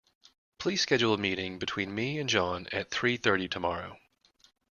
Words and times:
Please 0.57 0.81
schedule 0.81 1.13
a 1.13 1.17
meeting 1.19 1.59
between 1.59 1.93
me 1.93 2.17
and 2.17 2.27
John 2.27 2.67
at 2.71 2.89
three 2.89 3.17
thirty 3.17 3.47
tomorrow. 3.47 3.99